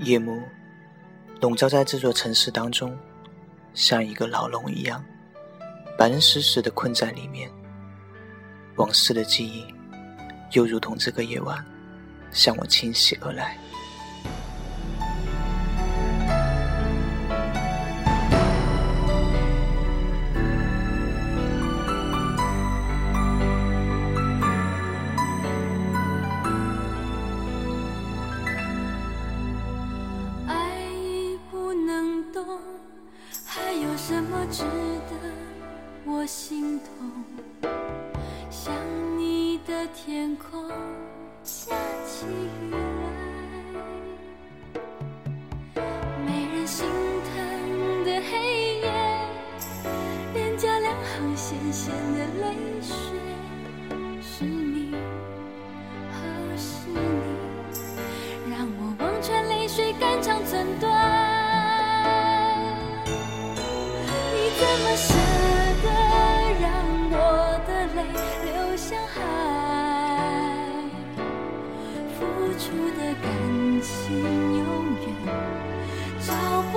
[0.00, 0.42] 夜幕
[1.42, 2.96] 笼罩在这座城市当中，
[3.74, 5.04] 像一个牢笼一样，
[5.98, 7.50] 把人死死的困在里面。
[8.76, 9.66] 往事的记忆，
[10.52, 11.62] 又如同这个夜晚，
[12.30, 13.58] 向我侵袭而来。
[34.10, 35.14] 怎么值得
[36.04, 37.22] 我心痛，
[38.50, 38.74] 想
[39.16, 40.68] 你的天空
[41.44, 41.70] 下
[42.04, 42.74] 起雨
[45.76, 45.80] 来，
[46.26, 48.90] 没人心疼的黑夜，
[50.34, 52.96] 脸颊两行咸咸的泪水，
[64.80, 65.12] 怎么舍
[65.82, 65.86] 得
[66.58, 66.72] 让
[67.12, 67.14] 我
[67.66, 68.00] 的泪
[68.46, 69.18] 流向海
[72.16, 72.18] 付
[72.58, 72.64] 出
[72.96, 73.28] 的感
[73.82, 73.92] 情
[74.56, 74.64] 永
[75.02, 75.04] 远
[76.18, 76.32] 找
[76.72, 76.74] 不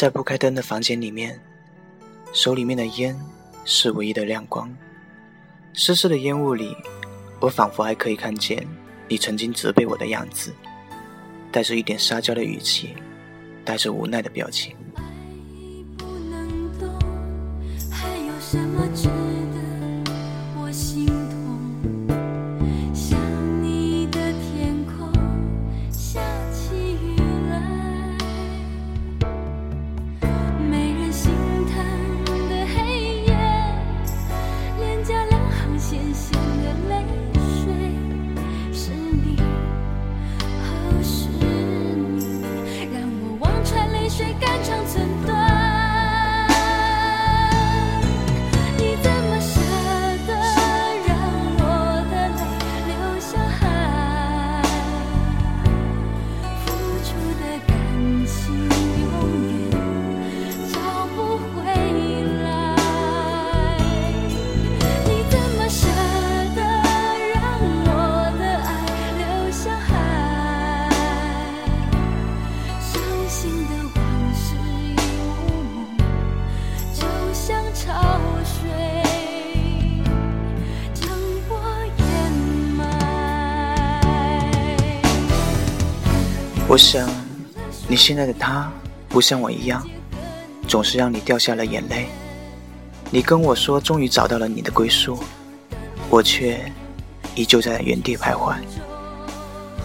[0.00, 1.38] 在不开灯的房间里面，
[2.32, 3.14] 手里面的烟
[3.66, 4.74] 是唯一的亮光。
[5.74, 6.74] 湿湿的烟雾里，
[7.38, 8.66] 我仿佛还可以看见
[9.08, 10.54] 你曾经责备我的样子，
[11.52, 12.96] 带着一点撒娇的语气，
[13.62, 14.74] 带着无奈的表情。
[44.10, 44.49] 水。
[86.70, 87.10] 我想，
[87.88, 88.70] 你现在的他
[89.08, 89.84] 不像我一样，
[90.68, 92.06] 总是让你掉下了眼泪。
[93.10, 95.18] 你跟我说终于找到了你的归宿，
[96.08, 96.60] 我却
[97.34, 98.54] 依旧在原地徘徊。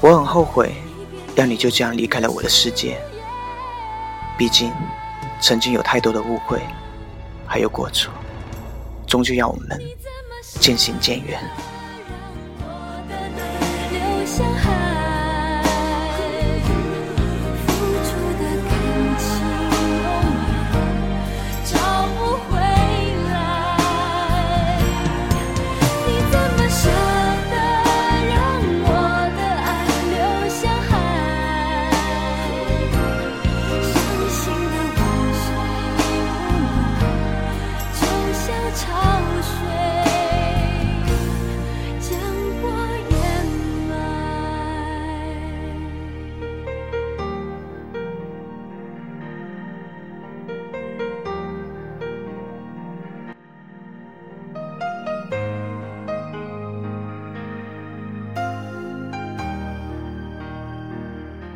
[0.00, 0.72] 我很后悔，
[1.36, 2.98] 让你就这样离开了我的世界。
[4.38, 4.72] 毕竟，
[5.38, 6.62] 曾经有太多的误会，
[7.46, 8.10] 还有过错，
[9.06, 9.78] 终究让我们
[10.58, 11.38] 渐行渐远。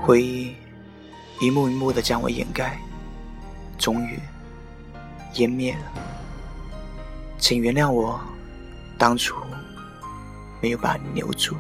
[0.07, 0.55] 回忆
[1.41, 2.79] 一幕一幕的将我掩盖，
[3.79, 4.19] 终于
[5.33, 6.03] 湮灭了。
[7.39, 8.21] 请原谅我
[8.99, 9.35] 当初
[10.61, 11.57] 没有把你留住。